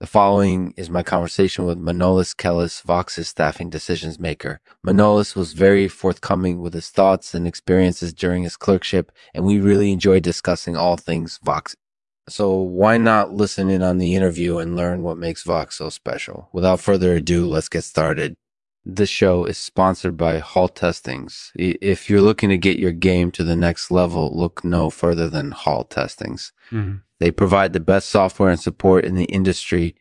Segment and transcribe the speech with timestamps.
[0.00, 4.62] The following is my conversation with Manolis Kellis, Vox's staffing decisions maker.
[4.84, 9.92] Manolis was very forthcoming with his thoughts and experiences during his clerkship, and we really
[9.92, 11.76] enjoyed discussing all things Vox.
[12.30, 16.48] So why not listen in on the interview and learn what makes Vox so special?
[16.50, 18.34] Without further ado, let's get started.
[18.86, 21.52] This show is sponsored by Hall Testings.
[21.54, 25.50] If you're looking to get your game to the next level, look no further than
[25.50, 26.52] Hall Testings.
[26.70, 27.00] Mm-hmm.
[27.20, 29.94] They provide the best software and support in the industry.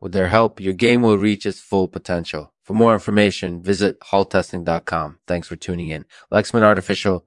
[0.00, 2.54] With their help, your game will reach its full potential.
[2.62, 5.18] For more information, visit halltesting.com.
[5.26, 6.06] Thanks for tuning in.
[6.32, 7.26] Lexman Artificial.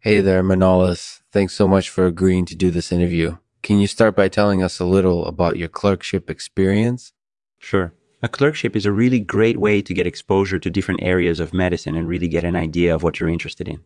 [0.00, 1.20] Hey there, Manolis.
[1.32, 3.38] Thanks so much for agreeing to do this interview.
[3.62, 7.12] Can you start by telling us a little about your clerkship experience?
[7.58, 7.94] Sure.
[8.22, 11.94] A clerkship is a really great way to get exposure to different areas of medicine
[11.94, 13.84] and really get an idea of what you're interested in.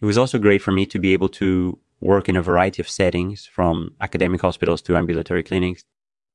[0.00, 2.88] It was also great for me to be able to work in a variety of
[2.88, 5.84] settings from academic hospitals to ambulatory clinics.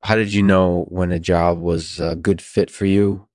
[0.04, 3.28] How did you know when a job was a good fit for you?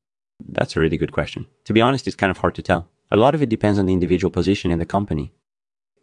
[0.46, 1.46] That's a really good question.
[1.64, 2.88] To be honest, it's kind of hard to tell.
[3.10, 5.32] A lot of it depends on the individual position in the company.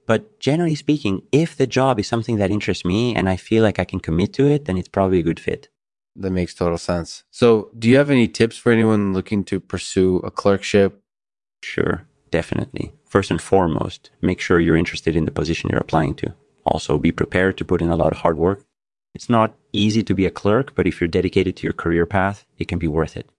[0.08, 3.80] But generally speaking, if the job is something that interests me and I feel like
[3.80, 5.70] I can commit to it, then it's probably a good fit.
[6.16, 7.24] That makes total sense.
[7.30, 11.02] So, do you have any tips for anyone looking to pursue a clerkship?
[11.62, 12.94] Sure, definitely.
[13.16, 16.34] First and foremost, make sure you're interested in the position you're applying to.
[16.66, 18.66] Also, be prepared to put in a lot of hard work.
[19.14, 22.46] It's not easy to be a clerk, but if you're dedicated to your career path,
[22.58, 23.30] it can be worth it.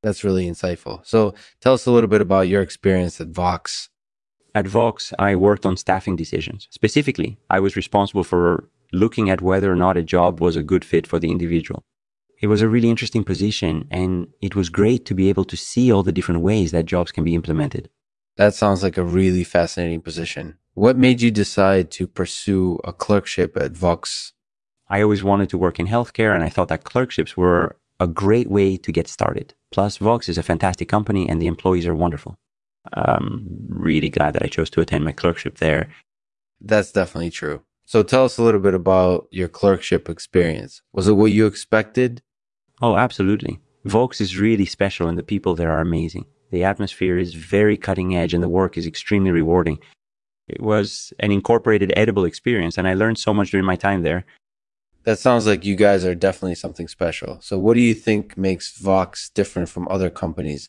[0.00, 1.04] That's really insightful.
[1.04, 3.88] So, tell us a little bit about your experience at Vox.
[4.54, 6.68] At Vox, I worked on staffing decisions.
[6.70, 10.84] Specifically, I was responsible for looking at whether or not a job was a good
[10.84, 11.82] fit for the individual
[12.40, 15.90] it was a really interesting position and it was great to be able to see
[15.90, 17.88] all the different ways that jobs can be implemented.
[18.36, 20.58] That sounds like a really fascinating position.
[20.74, 24.32] What made you decide to pursue a clerkship at Vox?
[24.88, 28.50] I always wanted to work in healthcare and I thought that clerkships were a great
[28.50, 29.54] way to get started.
[29.72, 32.38] Plus, Vox is a fantastic company and the employees are wonderful.
[32.92, 35.88] I'm really glad that I chose to attend my clerkship there.
[36.60, 37.62] That's definitely true.
[37.86, 40.82] So tell us a little bit about your clerkship experience.
[40.92, 42.22] Was it what you expected?
[42.82, 43.60] Oh, absolutely.
[43.84, 46.26] Vox is really special and the people there are amazing.
[46.50, 49.78] The atmosphere is very cutting edge and the work is extremely rewarding.
[50.48, 54.24] It was an incorporated edible experience and I learned so much during my time there.
[55.04, 57.38] That sounds like you guys are definitely something special.
[57.40, 60.68] So, what do you think makes Vox different from other companies?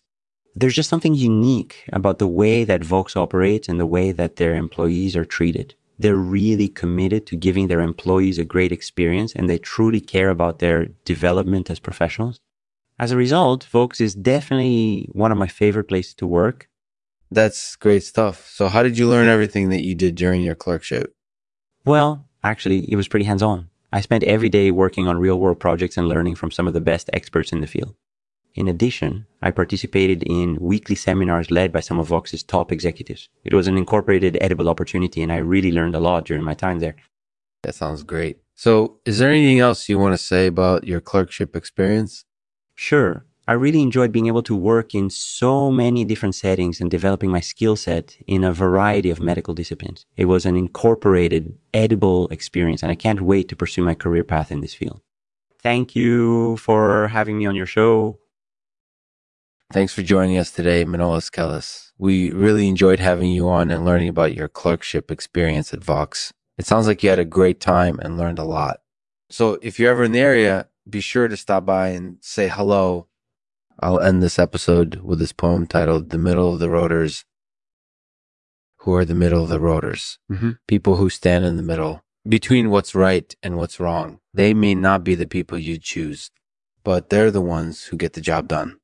[0.55, 4.55] There's just something unique about the way that Vox operates and the way that their
[4.55, 9.57] employees are treated they're really committed to giving their employees a great experience and they
[9.57, 12.39] truly care about their development as professionals.
[12.99, 16.67] As a result, Vox is definitely one of my favorite places to work.
[17.29, 18.49] That's great stuff.
[18.49, 19.33] So, how did you learn mm-hmm.
[19.33, 21.13] everything that you did during your clerkship?
[21.85, 23.69] Well, actually, it was pretty hands on.
[23.93, 26.81] I spent every day working on real world projects and learning from some of the
[26.81, 27.95] best experts in the field.
[28.55, 33.29] In addition, I participated in weekly seminars led by some of Vox's top executives.
[33.43, 36.79] It was an incorporated edible opportunity and I really learned a lot during my time
[36.79, 36.95] there.
[37.61, 38.39] That sounds great.
[38.55, 42.25] So, is there anything else you want to say about your clerkship experience?
[42.77, 43.25] Sure.
[43.47, 47.39] I really enjoyed being able to work in so many different settings and developing my
[47.39, 50.05] skill set in a variety of medical disciplines.
[50.15, 54.51] It was an incorporated, edible experience, and I can't wait to pursue my career path
[54.51, 55.01] in this field.
[55.59, 58.19] Thank you for having me on your show.
[59.73, 61.91] Thanks for joining us today, Manolis Kellis.
[61.97, 66.31] We really enjoyed having you on and learning about your clerkship experience at Vox.
[66.57, 68.81] It sounds like you had a great time and learned a lot.
[69.29, 73.07] So if you're ever in the area, be sure to stop by and say hello.
[73.79, 77.25] I'll end this episode with this poem titled The Middle of the Rotors.
[78.81, 80.17] Who are the middle of the rotors?
[80.31, 80.51] Mm-hmm.
[80.67, 84.19] People who stand in the middle between what's right and what's wrong.
[84.33, 86.31] They may not be the people you choose,
[86.83, 88.79] but they're the ones who get the job done.